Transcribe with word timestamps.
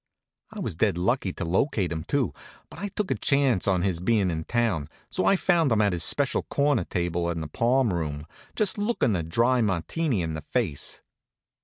I 0.51 0.59
was 0.59 0.75
dead 0.77 0.97
lucky 0.97 1.31
to 1.33 1.45
locate 1.45 1.91
him, 1.91 2.03
too; 2.03 2.33
but 2.71 2.79
I 2.79 2.87
took 2.87 3.11
a 3.11 3.15
chance 3.15 3.67
on 3.67 3.83
his 3.83 3.99
bein' 3.99 4.31
in 4.31 4.45
town, 4.45 4.89
so 5.11 5.27
I 5.27 5.35
found 5.35 5.71
him 5.71 5.79
at 5.79 5.93
his 5.93 6.03
special 6.03 6.41
corner 6.41 6.85
table 6.85 7.29
in 7.29 7.39
the 7.39 7.47
palm 7.47 7.93
room, 7.93 8.25
just 8.55 8.79
lookin' 8.79 9.15
a 9.15 9.21
dry 9.21 9.61
Martini 9.61 10.23
in 10.23 10.33
the 10.33 10.41
face. 10.41 11.03